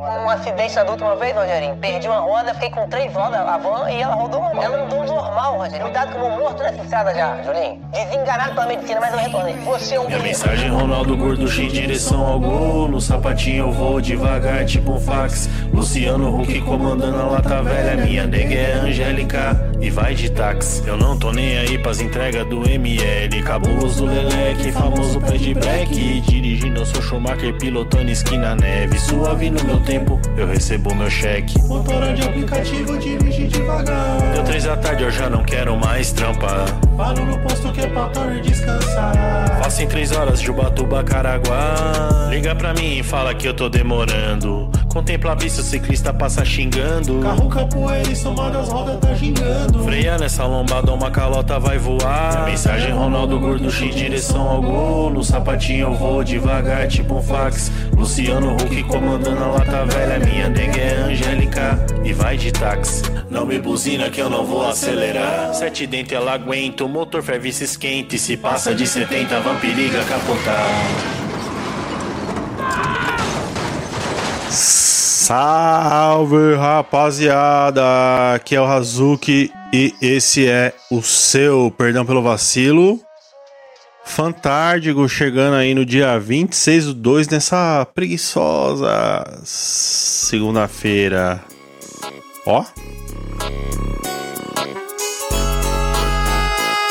Um 0.00 0.28
acidente 0.28 0.74
na 0.74 0.82
última 0.84 1.14
vez, 1.16 1.34
Rogerinho. 1.34 1.76
Perdi 1.76 2.08
uma 2.08 2.18
roda, 2.18 2.52
fiquei 2.54 2.70
com 2.70 2.88
três 2.88 3.12
rodas 3.12 3.40
a 3.40 3.56
van 3.58 3.90
e 3.90 4.02
ela 4.02 4.14
rodou. 4.14 4.44
Ela 4.60 4.84
andou 4.84 5.04
normal, 5.04 5.58
Rogerinho. 5.58 5.82
Cuidado 5.82 6.10
que 6.10 6.16
eu 6.16 6.20
vou 6.20 6.30
morto 6.30 6.62
nessa 6.62 6.82
estrada 6.82 7.14
já, 7.14 7.42
Julinho. 7.42 7.80
Desenganado 7.92 8.54
pela 8.54 8.66
medicina, 8.66 9.00
mas 9.00 9.12
eu 9.12 9.18
retornei. 9.18 9.54
Você 9.54 9.94
é 9.94 10.00
um 10.00 10.06
Minha 10.06 10.18
mensagem, 10.18 10.68
Ronaldo 10.70 11.16
Gorducho 11.16 11.62
em 11.62 11.68
direção 11.68 12.26
ao 12.26 12.40
gol. 12.40 12.88
No 12.88 13.00
sapatinho 13.00 13.66
eu 13.66 13.72
vou 13.72 14.00
devagar, 14.00 14.64
tipo 14.64 14.92
um 14.92 15.00
fax. 15.00 15.48
Luciano 15.72 16.40
Huck 16.40 16.60
comandando 16.62 17.20
a 17.20 17.24
lata 17.24 17.62
velha. 17.62 17.96
Minha 18.04 18.26
nega 18.26 18.54
é 18.54 18.72
Angélica 18.74 19.72
e 19.80 19.90
vai 19.90 20.14
de 20.14 20.30
táxi. 20.30 20.86
Eu 20.86 20.96
não 20.96 21.18
tô 21.18 21.32
nem 21.32 21.58
aí 21.58 21.78
pras 21.78 22.00
entregas 22.00 22.46
do 22.48 22.68
ML. 22.68 23.42
Cabuloso 23.42 24.06
Leleque, 24.06 24.72
famoso 24.72 25.20
pé 25.20 25.36
de 25.36 25.54
black. 25.54 26.20
Dirigindo, 26.22 26.80
eu 26.80 26.86
sou 26.86 27.00
Schumacher, 27.02 27.54
pilotando 27.58 28.10
esquina 28.10 28.56
neve. 28.56 28.98
Suave 28.98 29.50
no 29.50 29.62
meu 29.64 29.83
tempo, 29.84 30.20
eu 30.36 30.46
recebo 30.46 30.94
meu 30.94 31.10
cheque. 31.10 31.60
Motora 31.62 32.12
de 32.12 32.22
aplicativo, 32.22 32.98
dirige 32.98 33.46
devagar. 33.46 34.32
Deu 34.34 34.44
três 34.44 34.64
da 34.64 34.76
tarde, 34.76 35.04
eu 35.04 35.10
já 35.10 35.28
não 35.28 35.44
quero 35.44 35.76
mais 35.76 36.12
trampar. 36.12 36.64
Paro 36.96 37.24
no 37.24 37.38
posto 37.40 37.72
que 37.72 37.80
é 37.80 37.86
pra 37.88 38.06
torre 38.08 38.40
descansar. 38.40 39.58
Faço 39.62 39.82
em 39.82 39.86
três 39.88 40.12
horas 40.12 40.40
de 40.40 40.50
Ubatuba, 40.50 41.02
Caraguá. 41.02 42.28
Liga 42.30 42.54
pra 42.54 42.72
mim 42.72 42.98
e 42.98 43.02
fala 43.02 43.34
que 43.34 43.48
eu 43.48 43.54
tô 43.54 43.68
demorando. 43.68 44.70
Contempla 44.88 45.32
a 45.32 45.34
vista, 45.34 45.60
o 45.60 45.64
ciclista 45.64 46.14
passa 46.14 46.44
xingando. 46.44 47.18
Carro 47.18 47.48
capoeira 47.48 48.12
e 48.12 48.14
somado 48.14 48.58
as 48.58 48.68
rodas 48.68 48.96
tá 49.00 49.12
gingando. 49.12 49.82
Freia 49.82 50.16
nessa 50.16 50.44
lombada, 50.46 50.92
uma 50.92 51.10
calota 51.10 51.58
vai 51.58 51.78
voar. 51.78 52.44
Mensagem, 52.44 52.92
Ronaldo 52.92 53.40
Gorducho 53.40 53.84
em 53.84 53.90
direção 53.90 54.48
ao 54.48 54.62
gol. 54.62 55.10
No 55.10 55.24
sapatinho 55.24 55.88
eu 55.88 55.94
vou 55.94 56.22
devagar, 56.22 56.86
tipo 56.86 57.16
um 57.16 57.22
fax. 57.22 57.72
Luciano 57.96 58.54
Huck 58.54 58.84
comandando 58.84 59.42
a 59.42 59.48
lata 59.48 59.84
velha. 59.84 60.24
Minha 60.24 60.48
dengue 60.48 60.78
é 60.78 60.96
Angélica 60.96 61.84
e 62.04 62.12
vai 62.12 62.36
de 62.36 62.52
táxi. 62.52 63.02
Não 63.28 63.44
me 63.44 63.58
buzina 63.58 64.08
que 64.10 64.20
eu 64.20 64.30
não 64.30 64.44
vou 64.44 64.64
acelerar. 64.64 65.52
Sete 65.54 65.88
dentes 65.88 66.12
ela 66.12 66.34
aguenta, 66.34 66.83
o 66.84 66.88
motor 66.88 67.22
ferve 67.22 67.52
se 67.52 67.64
esquenta. 67.64 68.14
E 68.14 68.18
se 68.18 68.36
passa 68.36 68.74
de 68.74 68.86
70, 68.86 69.40
vampiriga 69.40 70.04
capotar. 70.04 70.66
Salve 74.50 76.54
rapaziada, 76.54 78.34
aqui 78.34 78.54
é 78.54 78.60
o 78.60 78.64
Hazuki 78.64 79.50
e 79.72 79.94
esse 80.02 80.46
é 80.46 80.74
o 80.90 81.02
seu, 81.02 81.72
perdão 81.76 82.04
pelo 82.04 82.22
vacilo, 82.22 83.00
Fantárdigo 84.04 85.08
chegando 85.08 85.54
aí 85.54 85.74
no 85.74 85.84
dia 85.84 86.20
26 86.20 86.86
do 86.86 86.94
2 86.94 87.28
nessa 87.28 87.86
preguiçosa 87.94 89.24
segunda-feira. 89.44 91.42
Ó. 92.46 92.64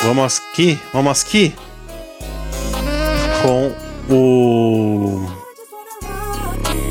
Vamos 0.04 0.42
aqui, 0.52 0.78
vamos 0.92 1.22
aqui 1.24 1.56
com 3.42 3.72
o 4.10 5.26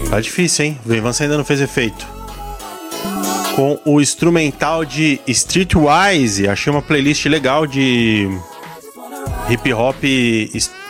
Tá 0.08 0.20
difícil, 0.20 0.66
hein? 0.66 0.80
O 0.84 0.92
Ivan 0.92 1.10
ainda 1.20 1.38
não 1.38 1.44
fez 1.44 1.60
efeito. 1.60 2.06
Com 3.56 3.78
o 3.84 4.00
instrumental 4.00 4.84
de 4.84 5.18
Streetwise, 5.26 6.48
achei 6.48 6.70
uma 6.70 6.82
playlist 6.82 7.24
legal 7.26 7.66
de 7.66 8.28
hip 9.48 9.72
hop, 9.72 9.96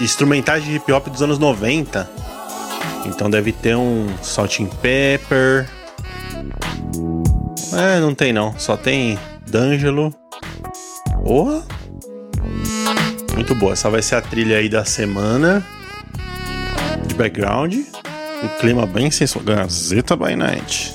instrumentais 0.00 0.64
de 0.64 0.74
hip 0.74 0.92
hop 0.92 1.06
dos 1.08 1.22
anos 1.22 1.38
90. 1.38 2.10
Então 3.06 3.30
deve 3.30 3.52
ter 3.52 3.76
um 3.76 4.08
Salt 4.22 4.60
and 4.60 4.66
Pepper. 4.80 5.68
É, 7.72 8.00
não 8.00 8.14
tem 8.14 8.32
não, 8.32 8.58
só 8.58 8.76
tem 8.76 9.16
D'Angelo. 9.46 10.12
Porra! 11.24 11.62
Muito 13.34 13.54
boa, 13.54 13.72
essa 13.72 13.88
vai 13.88 14.02
ser 14.02 14.16
a 14.16 14.20
trilha 14.20 14.58
aí 14.58 14.68
da 14.68 14.84
semana 14.84 15.64
de 17.06 17.14
background. 17.14 17.74
Um 18.42 18.48
clima 18.60 18.86
bem 18.86 19.10
sensual. 19.10 19.44
Gazeta 19.44 20.16
by 20.16 20.36
Night. 20.36 20.94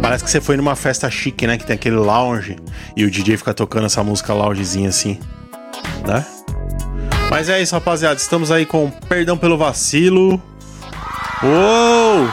Parece 0.00 0.24
que 0.24 0.30
você 0.30 0.40
foi 0.40 0.56
numa 0.56 0.74
festa 0.74 1.08
chique, 1.08 1.46
né? 1.46 1.56
Que 1.56 1.64
tem 1.64 1.74
aquele 1.74 1.96
lounge 1.96 2.56
e 2.96 3.04
o 3.04 3.10
DJ 3.10 3.36
fica 3.36 3.54
tocando 3.54 3.86
essa 3.86 4.02
música 4.02 4.34
loungezinha 4.34 4.88
assim, 4.88 5.18
né? 6.06 6.26
Mas 7.30 7.48
é 7.48 7.62
isso, 7.62 7.74
rapaziada. 7.74 8.16
Estamos 8.16 8.50
aí 8.50 8.66
com 8.66 8.90
Perdão 9.08 9.38
pelo 9.38 9.56
Vacilo. 9.56 10.42
Uou! 11.42 12.28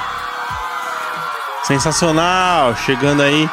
Sensacional! 1.64 2.76
Chegando 2.76 3.22
aí 3.22 3.50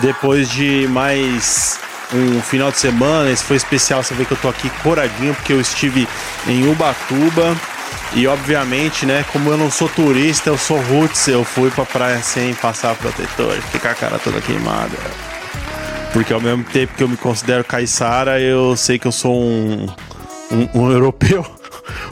depois 0.00 0.50
de 0.50 0.88
mais 0.88 1.78
um 2.12 2.40
final 2.40 2.70
de 2.70 2.78
semana. 2.78 3.30
Esse 3.30 3.44
foi 3.44 3.56
especial, 3.56 4.02
você 4.02 4.14
que 4.14 4.32
eu 4.32 4.36
tô 4.36 4.48
aqui 4.48 4.70
coradinho 4.82 5.34
porque 5.34 5.52
eu 5.52 5.60
estive 5.60 6.08
em 6.46 6.70
Ubatuba. 6.70 7.56
E 8.14 8.26
obviamente, 8.26 9.04
né, 9.04 9.24
como 9.32 9.50
eu 9.50 9.56
não 9.58 9.70
sou 9.70 9.88
turista, 9.88 10.48
eu 10.48 10.56
sou 10.56 10.80
roots, 10.80 11.28
eu 11.28 11.44
fui 11.44 11.70
pra 11.70 11.84
praia 11.84 12.22
sem 12.22 12.54
passar 12.54 12.94
protetor, 12.94 13.56
com 13.70 13.88
a 13.88 13.94
cara 13.94 14.18
toda 14.18 14.40
queimada. 14.40 14.96
Porque 16.12 16.32
ao 16.32 16.40
mesmo 16.40 16.64
tempo 16.64 16.94
que 16.94 17.02
eu 17.02 17.08
me 17.08 17.18
considero 17.18 17.62
caiçara, 17.64 18.40
eu 18.40 18.74
sei 18.76 18.98
que 18.98 19.06
eu 19.06 19.12
sou 19.12 19.38
um, 19.38 19.86
um, 20.50 20.82
um 20.82 20.90
europeu. 20.90 21.44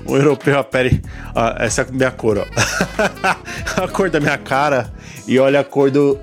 Um 0.06 0.16
europeu, 0.16 0.62
pera 0.64 0.90
ah, 1.34 1.56
essa 1.58 1.82
é 1.82 1.84
a 1.84 1.92
minha 1.92 2.10
cor, 2.10 2.38
ó. 2.38 2.44
a 3.82 3.88
cor 3.88 4.08
da 4.08 4.20
minha 4.20 4.38
cara 4.38 4.90
e 5.26 5.38
olha 5.38 5.60
a 5.60 5.64
cor 5.64 5.90
do, 5.90 6.18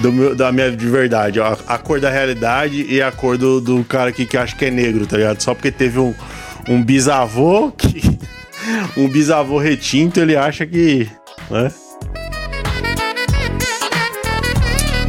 do 0.00 0.12
meu, 0.12 0.34
da 0.34 0.52
minha 0.52 0.70
de 0.70 0.88
verdade, 0.88 1.40
ó. 1.40 1.56
A 1.66 1.78
cor 1.78 2.00
da 2.00 2.10
realidade 2.10 2.86
e 2.88 3.00
a 3.00 3.10
cor 3.10 3.36
do, 3.36 3.60
do 3.60 3.84
cara 3.84 4.10
aqui 4.10 4.26
que 4.26 4.36
acha 4.36 4.54
que 4.56 4.64
é 4.64 4.70
negro, 4.70 5.06
tá 5.06 5.16
ligado? 5.16 5.40
Só 5.40 5.54
porque 5.54 5.70
teve 5.70 5.98
um, 5.98 6.14
um 6.68 6.82
bisavô 6.82 7.70
que. 7.70 8.18
um 8.96 9.08
bisavô 9.08 9.58
retinto, 9.58 10.20
ele 10.20 10.36
acha 10.36 10.66
que. 10.66 11.08
Né? 11.50 11.70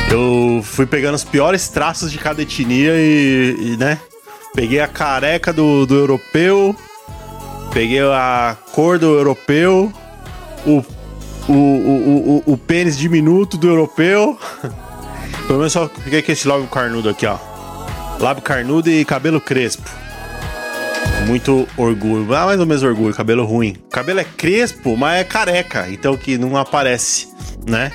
Eu 0.09 0.61
fui 0.63 0.85
pegando 0.85 1.16
os 1.16 1.23
piores 1.23 1.67
traços 1.67 2.11
de 2.11 2.17
cada 2.17 2.41
etnia 2.41 2.94
e, 2.95 3.56
e 3.59 3.77
né? 3.77 4.00
Peguei 4.56 4.79
a 4.79 4.88
careca 4.88 5.51
do, 5.51 5.85
do 5.85 5.95
europeu, 5.95 6.75
peguei 7.73 8.01
a 8.01 8.57
cor 8.72 8.97
do 8.97 9.13
europeu, 9.13 9.91
o 10.66 10.81
o, 11.47 11.53
o, 11.53 12.43
o, 12.47 12.53
o 12.53 12.57
pênis 12.57 12.97
diminuto 12.97 13.57
do 13.57 13.67
europeu. 13.67 14.37
Pelo 15.47 15.59
menos 15.59 15.73
só 15.73 15.87
fiquei 15.87 16.21
com 16.21 16.31
esse 16.31 16.47
lábio 16.47 16.67
carnudo 16.67 17.09
aqui, 17.09 17.25
ó. 17.25 17.37
Lábio 18.19 18.43
carnudo 18.43 18.89
e 18.89 19.05
cabelo 19.05 19.39
crespo. 19.39 19.89
Muito 21.25 21.67
orgulho. 21.77 22.33
Ah, 22.33 22.45
mais 22.45 22.59
ou 22.59 22.65
menos 22.65 22.83
orgulho, 22.83 23.13
cabelo 23.13 23.45
ruim. 23.45 23.75
Cabelo 23.89 24.19
é 24.19 24.23
crespo, 24.23 24.95
mas 24.97 25.21
é 25.21 25.23
careca, 25.23 25.87
então 25.89 26.17
que 26.17 26.37
não 26.37 26.57
aparece, 26.57 27.27
né? 27.67 27.91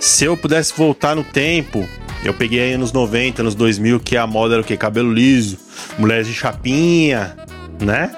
Se 0.00 0.24
eu 0.24 0.36
pudesse 0.36 0.72
voltar 0.76 1.14
no 1.14 1.24
tempo, 1.24 1.86
eu 2.24 2.34
peguei 2.34 2.60
aí 2.60 2.76
nos 2.76 2.92
90, 2.92 3.42
nos 3.42 3.54
2000, 3.54 4.00
que 4.00 4.16
a 4.16 4.26
moda 4.26 4.54
era 4.54 4.62
o 4.62 4.64
quê? 4.64 4.76
Cabelo 4.76 5.12
liso, 5.12 5.58
mulheres 5.98 6.26
de 6.26 6.34
chapinha, 6.34 7.36
né? 7.80 8.10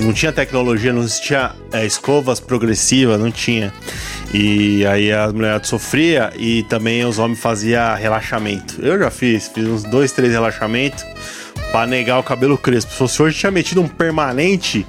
Não 0.00 0.12
tinha 0.12 0.32
tecnologia, 0.32 0.92
não 0.92 1.02
existia 1.02 1.52
é, 1.72 1.84
escovas 1.86 2.40
progressivas, 2.40 3.18
não 3.18 3.30
tinha. 3.30 3.72
E 4.32 4.84
aí 4.86 5.12
a 5.12 5.28
mulher 5.32 5.64
sofria 5.64 6.32
e 6.36 6.64
também 6.64 7.04
os 7.04 7.18
homens 7.18 7.38
faziam 7.38 7.94
relaxamento. 7.94 8.80
Eu 8.80 8.98
já 8.98 9.10
fiz, 9.10 9.48
fiz 9.48 9.66
uns 9.66 9.84
dois, 9.84 10.12
três 10.12 10.32
relaxamentos 10.32 11.04
para 11.70 11.86
negar 11.86 12.18
o 12.18 12.22
cabelo 12.22 12.58
crespo. 12.58 12.92
Se 12.92 12.98
fosse 12.98 13.22
hoje, 13.22 13.38
tinha 13.38 13.52
metido 13.52 13.80
um 13.80 13.88
permanente 13.88 14.86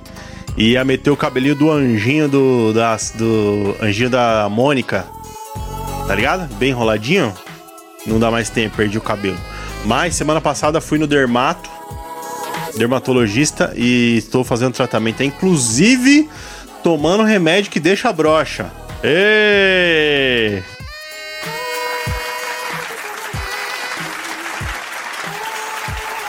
e 0.57 0.71
ia 0.71 0.83
meter 0.83 1.11
o 1.11 1.17
cabelinho 1.17 1.55
do 1.55 1.71
anjinho 1.71 2.27
do, 2.27 2.73
das, 2.73 3.11
do 3.15 3.75
anjinho 3.81 4.09
da 4.09 4.47
Mônica. 4.49 5.05
Tá 6.07 6.15
ligado? 6.15 6.51
Bem 6.55 6.69
enroladinho. 6.69 7.33
Não 8.05 8.19
dá 8.19 8.29
mais 8.29 8.49
tempo, 8.49 8.77
perdi 8.77 8.97
o 8.97 9.01
cabelo. 9.01 9.37
Mas 9.85 10.15
semana 10.15 10.41
passada 10.41 10.81
fui 10.81 10.97
no 10.97 11.07
dermato 11.07 11.74
dermatologista 12.77 13.73
e 13.75 14.17
estou 14.17 14.43
fazendo 14.43 14.73
tratamento, 14.73 15.23
inclusive 15.23 16.29
tomando 16.83 17.23
remédio 17.23 17.71
que 17.71 17.79
deixa 17.79 18.11
brocha. 18.11 18.71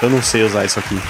Eu 0.02 0.10
não 0.10 0.22
sei 0.22 0.42
usar 0.42 0.64
isso 0.64 0.78
aqui. 0.78 1.00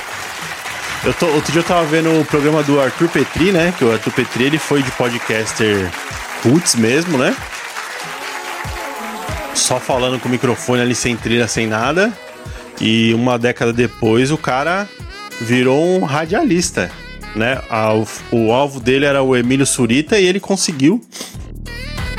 Eu 1.05 1.13
tô, 1.15 1.27
outro 1.27 1.53
dia 1.53 1.61
eu 1.61 1.65
tava 1.65 1.85
vendo 1.85 2.21
o 2.21 2.25
programa 2.25 2.63
do 2.63 2.81
Arthur 2.81 3.09
Petri, 3.09 3.53
né? 3.53 3.73
Que 3.77 3.85
o 3.85 3.93
Arthur 3.93 4.13
Petri 4.13 4.45
ele 4.45 4.59
foi 4.59 4.83
de 4.83 4.91
podcaster 4.93 5.91
roots 6.43 6.75
mesmo, 6.75 7.19
né? 7.19 7.37
Só 9.55 9.79
falando 9.79 10.19
com 10.19 10.29
o 10.29 10.31
microfone 10.31 10.83
ali 10.83 10.95
sem 10.95 11.17
trilha, 11.17 11.47
sem 11.47 11.67
nada. 11.67 12.13
E 12.81 13.13
uma 13.15 13.39
década 13.39 13.73
depois 13.73 14.31
o 14.31 14.39
cara 14.39 14.89
virou 15.41 15.85
um 15.85 16.05
radialista. 16.05 16.91
né? 17.35 17.61
O, 18.31 18.53
alvo 18.53 18.81
dele 18.81 19.05
era 19.05 19.23
o 19.23 19.37
Emílio 19.37 19.67
Surita 19.67 20.19
e 20.19 20.27
ele 20.27 20.41
conseguiu. 20.41 21.01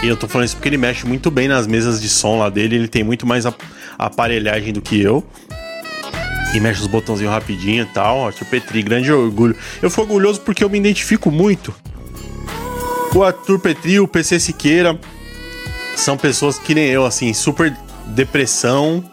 E 0.03 0.07
eu 0.07 0.15
tô 0.15 0.27
falando 0.27 0.45
isso 0.45 0.55
porque 0.55 0.69
ele 0.69 0.77
mexe 0.77 1.07
muito 1.07 1.31
bem 1.31 1.47
nas 1.47 1.65
mesas 1.65 1.99
de 2.01 2.07
som 2.07 2.37
lá 2.37 2.49
dele, 2.49 2.75
ele 2.75 2.87
tem 2.87 3.03
muito 3.03 3.25
mais 3.25 3.45
aparelhagem 3.97 4.71
do 4.71 4.81
que 4.81 5.01
eu. 5.01 5.23
E 6.53 6.59
mexe 6.59 6.81
os 6.81 6.87
botãozinhos 6.87 7.33
rapidinho 7.33 7.83
e 7.83 7.87
tal. 7.87 8.27
Arthur 8.27 8.45
Petri, 8.45 8.81
grande 8.81 9.11
orgulho. 9.11 9.55
Eu 9.81 9.89
fui 9.89 10.03
orgulhoso 10.03 10.41
porque 10.41 10.63
eu 10.63 10.69
me 10.69 10.77
identifico 10.77 11.29
muito. 11.29 11.73
O 13.13 13.23
Arthur 13.23 13.59
Petri, 13.59 13.99
o 13.99 14.07
PC 14.07 14.39
Siqueira, 14.39 14.97
são 15.95 16.15
pessoas 16.15 16.59
que 16.59 16.75
nem 16.75 16.85
eu, 16.85 17.05
assim, 17.05 17.33
super 17.33 17.75
depressão, 18.07 19.03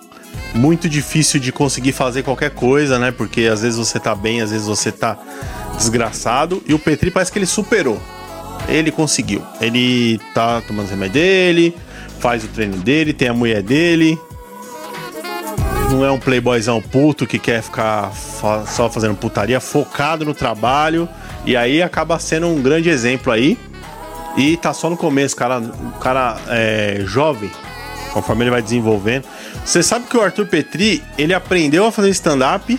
muito 0.54 0.88
difícil 0.88 1.40
de 1.40 1.50
conseguir 1.50 1.92
fazer 1.92 2.22
qualquer 2.22 2.50
coisa, 2.50 2.98
né? 2.98 3.10
Porque 3.10 3.42
às 3.42 3.62
vezes 3.62 3.78
você 3.78 3.98
tá 3.98 4.14
bem, 4.14 4.40
às 4.40 4.50
vezes 4.50 4.66
você 4.66 4.92
tá 4.92 5.18
desgraçado. 5.76 6.62
E 6.66 6.72
o 6.72 6.78
Petri 6.78 7.10
parece 7.10 7.32
que 7.32 7.38
ele 7.38 7.46
superou. 7.46 8.00
Ele 8.68 8.90
conseguiu. 8.90 9.42
Ele 9.60 10.18
tá 10.32 10.60
tomando 10.60 10.86
o 10.86 10.90
remédio 10.90 11.14
dele, 11.14 11.76
faz 12.20 12.44
o 12.44 12.48
treino 12.48 12.76
dele, 12.78 13.12
tem 13.12 13.28
a 13.28 13.34
mulher 13.34 13.62
dele. 13.62 14.18
Não 15.90 16.04
é 16.04 16.10
um 16.10 16.18
playboyzão 16.18 16.80
puto 16.80 17.26
que 17.26 17.38
quer 17.38 17.62
ficar 17.62 18.12
só 18.66 18.88
fazendo 18.88 19.14
putaria, 19.14 19.60
focado 19.60 20.24
no 20.24 20.34
trabalho. 20.34 21.08
E 21.44 21.56
aí 21.56 21.82
acaba 21.82 22.18
sendo 22.18 22.46
um 22.48 22.62
grande 22.62 22.88
exemplo 22.88 23.32
aí. 23.32 23.58
E 24.36 24.56
tá 24.56 24.72
só 24.72 24.90
no 24.90 24.96
começo, 24.96 25.36
cara. 25.36 25.58
O 25.60 25.98
cara 26.00 26.36
é 26.48 27.02
jovem, 27.04 27.50
conforme 28.14 28.44
ele 28.44 28.50
vai 28.50 28.62
desenvolvendo. 28.62 29.24
Você 29.64 29.82
sabe 29.82 30.06
que 30.06 30.16
o 30.16 30.22
Arthur 30.22 30.46
Petri, 30.46 31.02
ele 31.18 31.34
aprendeu 31.34 31.84
a 31.84 31.92
fazer 31.92 32.08
stand-up 32.10 32.78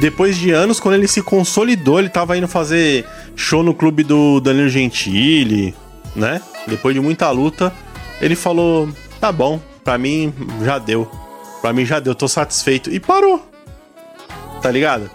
depois 0.00 0.36
de 0.36 0.52
anos, 0.52 0.78
quando 0.78 0.94
ele 0.94 1.08
se 1.08 1.20
consolidou, 1.20 1.98
ele 1.98 2.08
tava 2.08 2.36
indo 2.38 2.46
fazer 2.46 3.04
show 3.34 3.64
no 3.64 3.74
clube 3.74 4.04
do 4.04 4.40
Danilo 4.40 4.68
Gentili, 4.68 5.74
né? 6.14 6.40
Depois 6.68 6.94
de 6.94 7.00
muita 7.00 7.28
luta, 7.30 7.72
ele 8.20 8.36
falou: 8.36 8.88
tá 9.20 9.32
bom, 9.32 9.60
pra 9.82 9.98
mim 9.98 10.32
já 10.64 10.78
deu. 10.78 11.10
Pra 11.60 11.72
mim 11.72 11.84
já 11.84 11.98
deu, 11.98 12.14
tô 12.14 12.28
satisfeito. 12.28 12.90
E 12.90 13.00
parou. 13.00 13.44
Tá 14.62 14.70
ligado? 14.70 15.10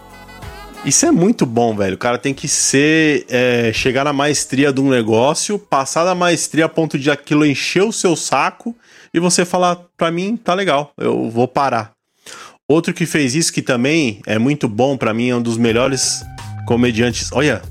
Isso 0.84 1.06
é 1.06 1.12
muito 1.12 1.46
bom, 1.46 1.74
velho. 1.74 1.96
O 1.96 1.98
cara 1.98 2.18
tem 2.18 2.34
que 2.34 2.50
ser. 2.50 3.26
É, 3.30 3.72
chegar 3.74 4.04
na 4.04 4.12
maestria 4.12 4.74
de 4.74 4.82
um 4.82 4.90
negócio, 4.90 5.58
passar 5.58 6.04
da 6.04 6.14
maestria 6.14 6.66
a 6.66 6.70
ponto 6.70 7.00
de 7.00 7.10
aquilo 7.10 7.46
encher 7.46 7.84
o 7.84 7.94
seu 7.94 8.18
saco 8.18 8.76
e 9.14 9.20
você 9.20 9.46
falar: 9.46 9.78
pra 9.98 10.12
mim 10.12 10.36
tá 10.36 10.54
legal, 10.54 10.92
eu 10.98 11.30
vou 11.30 11.48
parar. 11.48 11.92
Outro 12.68 12.94
que 12.94 13.06
fez 13.06 13.36
isso, 13.36 13.54
que 13.54 13.62
também 13.62 14.22
é 14.26 14.40
muito 14.40 14.68
bom 14.68 14.98
para 14.98 15.14
mim, 15.14 15.30
é 15.30 15.36
um 15.36 15.42
dos 15.42 15.58
melhores 15.58 16.24
comediantes. 16.66 17.32
Olha! 17.32 17.62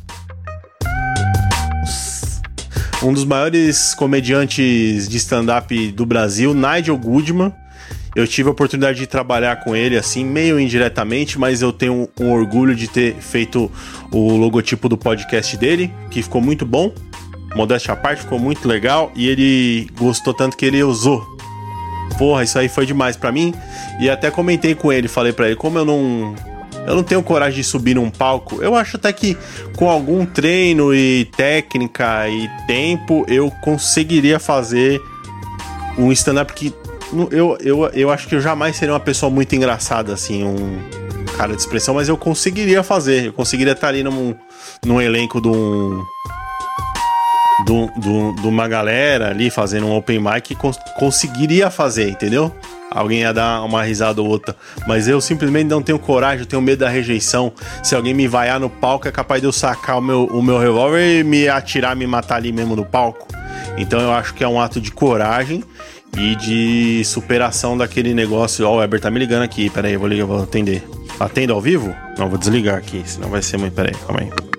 Um 3.02 3.12
dos 3.12 3.24
maiores 3.24 3.94
comediantes 3.94 5.08
de 5.08 5.16
stand-up 5.16 5.90
do 5.92 6.06
Brasil, 6.06 6.54
Nigel 6.54 6.96
Goodman 6.96 7.52
eu 8.14 8.26
tive 8.26 8.48
a 8.48 8.52
oportunidade 8.52 8.98
de 8.98 9.06
trabalhar 9.06 9.56
com 9.64 9.74
ele, 9.74 9.96
assim, 9.96 10.24
meio 10.24 10.60
indiretamente, 10.60 11.38
mas 11.38 11.62
eu 11.62 11.72
tenho 11.72 12.08
um 12.20 12.30
orgulho 12.30 12.74
de 12.74 12.86
ter 12.86 13.14
feito 13.14 13.70
o 14.10 14.36
logotipo 14.36 14.88
do 14.88 14.98
podcast 14.98 15.56
dele, 15.56 15.90
que 16.10 16.22
ficou 16.22 16.40
muito 16.40 16.66
bom. 16.66 16.92
Modéstia 17.54 17.94
à 17.94 17.96
parte, 17.96 18.22
ficou 18.22 18.38
muito 18.38 18.68
legal 18.68 19.10
e 19.14 19.28
ele 19.28 19.88
gostou 19.98 20.34
tanto 20.34 20.56
que 20.56 20.66
ele 20.66 20.82
usou. 20.82 21.31
Porra, 22.18 22.42
isso 22.42 22.58
aí 22.58 22.68
foi 22.68 22.86
demais 22.86 23.16
para 23.16 23.32
mim. 23.32 23.54
E 24.00 24.08
até 24.08 24.30
comentei 24.30 24.74
com 24.74 24.92
ele, 24.92 25.08
falei 25.08 25.32
para 25.32 25.46
ele, 25.46 25.56
como 25.56 25.78
eu 25.78 25.84
não 25.84 26.34
eu 26.86 26.96
não 26.96 27.02
tenho 27.02 27.22
coragem 27.22 27.60
de 27.60 27.64
subir 27.64 27.94
num 27.94 28.10
palco. 28.10 28.62
Eu 28.62 28.74
acho 28.74 28.96
até 28.96 29.12
que 29.12 29.36
com 29.76 29.88
algum 29.88 30.26
treino 30.26 30.92
e 30.92 31.26
técnica 31.36 32.28
e 32.28 32.50
tempo 32.66 33.24
eu 33.28 33.50
conseguiria 33.62 34.40
fazer 34.40 35.00
um 35.96 36.10
stand-up 36.10 36.52
que 36.52 36.74
eu, 37.30 37.58
eu, 37.60 37.86
eu 37.92 38.10
acho 38.10 38.26
que 38.26 38.34
eu 38.34 38.40
jamais 38.40 38.76
seria 38.76 38.94
uma 38.94 39.00
pessoa 39.00 39.30
muito 39.30 39.54
engraçada, 39.54 40.14
assim, 40.14 40.44
um 40.44 40.78
cara 41.36 41.54
de 41.54 41.60
expressão, 41.60 41.94
mas 41.94 42.08
eu 42.08 42.16
conseguiria 42.16 42.82
fazer. 42.82 43.26
Eu 43.26 43.32
conseguiria 43.32 43.74
estar 43.74 43.88
ali 43.88 44.02
num, 44.02 44.34
num 44.84 45.00
elenco 45.00 45.40
de 45.40 45.48
um. 45.48 46.02
De, 47.64 48.46
uma 48.46 48.66
galera 48.68 49.30
ali 49.30 49.50
fazendo 49.50 49.86
um 49.86 49.96
open 49.96 50.18
mic 50.18 50.54
cons 50.54 50.78
conseguiria 50.98 51.70
fazer, 51.70 52.10
entendeu? 52.10 52.54
Alguém 52.90 53.20
ia 53.20 53.32
dar 53.32 53.62
uma 53.62 53.82
risada 53.82 54.20
ou 54.20 54.28
outra. 54.28 54.54
Mas 54.86 55.08
eu 55.08 55.20
simplesmente 55.20 55.68
não 55.68 55.82
tenho 55.82 55.98
coragem, 55.98 56.40
eu 56.40 56.46
tenho 56.46 56.60
medo 56.60 56.80
da 56.80 56.88
rejeição. 56.88 57.52
Se 57.82 57.94
alguém 57.94 58.12
me 58.12 58.28
vaiar 58.28 58.60
no 58.60 58.68
palco, 58.68 59.08
é 59.08 59.12
capaz 59.12 59.40
de 59.40 59.46
eu 59.46 59.52
sacar 59.52 59.98
o 59.98 60.02
meu, 60.02 60.26
o 60.26 60.42
meu 60.42 60.58
revólver 60.58 61.20
e 61.20 61.24
me 61.24 61.48
atirar, 61.48 61.96
me 61.96 62.06
matar 62.06 62.36
ali 62.36 62.52
mesmo 62.52 62.76
no 62.76 62.84
palco. 62.84 63.26
Então 63.78 64.00
eu 64.00 64.12
acho 64.12 64.34
que 64.34 64.44
é 64.44 64.48
um 64.48 64.60
ato 64.60 64.80
de 64.80 64.90
coragem 64.90 65.64
e 66.16 66.34
de 66.36 67.02
superação 67.04 67.76
daquele 67.76 68.12
negócio. 68.12 68.66
Ó, 68.66 68.72
oh, 68.72 68.74
o 68.74 68.78
Weber 68.78 69.00
tá 69.00 69.10
me 69.10 69.18
ligando 69.18 69.42
aqui. 69.42 69.70
Pera 69.70 69.88
aí, 69.88 69.94
eu 69.94 70.00
vou 70.00 70.08
ligar, 70.08 70.26
vou 70.26 70.42
atender. 70.42 70.86
Atendo 71.18 71.54
ao 71.54 71.60
vivo? 71.60 71.94
Não, 72.18 72.28
vou 72.28 72.38
desligar 72.38 72.76
aqui, 72.76 73.02
senão 73.06 73.28
vai 73.28 73.40
ser 73.40 73.56
muito. 73.56 73.74
Pera 73.74 73.88
aí, 73.88 73.96
calma 74.06 74.20
aí. 74.20 74.51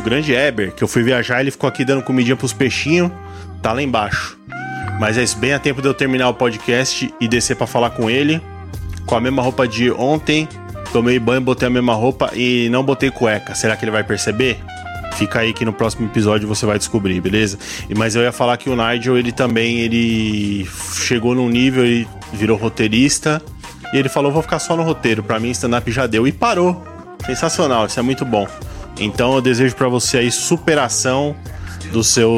O 0.00 0.02
grande 0.02 0.32
Eber, 0.32 0.72
que 0.72 0.82
eu 0.82 0.88
fui 0.88 1.02
viajar, 1.02 1.40
ele 1.40 1.50
ficou 1.50 1.68
aqui 1.68 1.84
dando 1.84 2.02
comidinha 2.02 2.34
pros 2.34 2.52
peixinhos, 2.52 3.10
tá 3.62 3.72
lá 3.72 3.82
embaixo. 3.82 4.38
Mas 4.98 5.16
é 5.16 5.22
isso, 5.22 5.38
bem 5.38 5.52
a 5.52 5.58
tempo 5.58 5.80
de 5.80 5.88
eu 5.88 5.94
terminar 5.94 6.28
o 6.28 6.34
podcast 6.34 7.12
e 7.20 7.28
descer 7.28 7.56
para 7.56 7.66
falar 7.66 7.90
com 7.90 8.10
ele, 8.10 8.40
com 9.06 9.14
a 9.14 9.20
mesma 9.20 9.42
roupa 9.42 9.68
de 9.68 9.90
ontem. 9.90 10.48
Tomei 10.92 11.18
banho, 11.18 11.40
botei 11.40 11.68
a 11.68 11.70
mesma 11.70 11.94
roupa 11.94 12.30
e 12.34 12.68
não 12.70 12.82
botei 12.82 13.10
cueca. 13.10 13.54
Será 13.54 13.76
que 13.76 13.84
ele 13.84 13.92
vai 13.92 14.02
perceber? 14.02 14.58
Fica 15.14 15.40
aí 15.40 15.52
que 15.52 15.64
no 15.64 15.72
próximo 15.72 16.06
episódio 16.06 16.48
você 16.48 16.66
vai 16.66 16.78
descobrir, 16.78 17.20
beleza? 17.20 17.58
Mas 17.96 18.16
eu 18.16 18.22
ia 18.22 18.32
falar 18.32 18.56
que 18.56 18.68
o 18.68 18.76
Nigel, 18.76 19.18
ele 19.18 19.32
também, 19.32 19.80
ele 19.80 20.68
chegou 20.94 21.34
num 21.34 21.48
nível, 21.48 21.84
ele 21.84 22.08
virou 22.32 22.56
roteirista 22.56 23.40
e 23.92 23.98
ele 23.98 24.08
falou, 24.08 24.32
vou 24.32 24.42
ficar 24.42 24.58
só 24.58 24.76
no 24.76 24.82
roteiro. 24.82 25.22
Para 25.22 25.38
mim, 25.38 25.50
stand-up 25.50 25.90
já 25.92 26.06
deu 26.06 26.26
e 26.26 26.32
parou. 26.32 26.82
Sensacional, 27.26 27.86
isso 27.86 28.00
é 28.00 28.02
muito 28.02 28.24
bom. 28.24 28.48
Então 29.00 29.34
eu 29.34 29.40
desejo 29.40 29.74
para 29.74 29.88
você 29.88 30.18
aí 30.18 30.30
superação 30.30 31.34
do 31.90 32.04
seu 32.04 32.30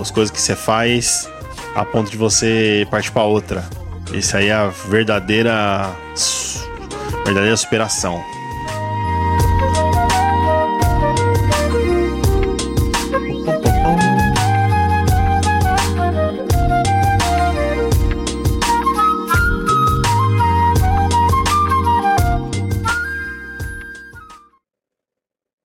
as 0.00 0.10
coisas 0.10 0.30
que 0.30 0.40
você 0.40 0.54
faz 0.54 1.28
a 1.74 1.84
ponto 1.84 2.10
de 2.10 2.16
você 2.16 2.86
partir 2.90 3.10
para 3.10 3.24
outra. 3.24 3.68
Isso 4.12 4.36
aí 4.36 4.48
é 4.48 4.54
a 4.54 4.68
verdadeira 4.68 5.90
verdadeira 7.24 7.56
superação. 7.56 8.22